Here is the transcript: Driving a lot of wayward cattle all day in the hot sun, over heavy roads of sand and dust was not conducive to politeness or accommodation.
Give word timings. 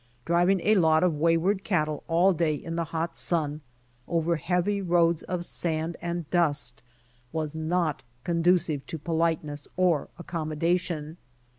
Driving 0.25 0.61
a 0.61 0.73
lot 0.73 1.03
of 1.03 1.13
wayward 1.19 1.63
cattle 1.63 2.03
all 2.07 2.33
day 2.33 2.55
in 2.55 2.75
the 2.75 2.85
hot 2.85 3.15
sun, 3.15 3.61
over 4.07 4.37
heavy 4.37 4.81
roads 4.81 5.21
of 5.21 5.45
sand 5.45 5.95
and 6.01 6.27
dust 6.31 6.81
was 7.31 7.53
not 7.53 8.03
conducive 8.23 8.83
to 8.87 8.97
politeness 8.97 9.67
or 9.77 10.09
accommodation. 10.17 11.17